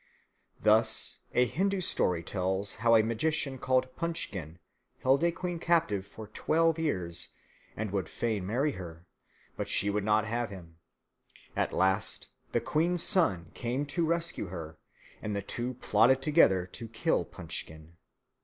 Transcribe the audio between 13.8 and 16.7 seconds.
to rescue her, and the two plotted together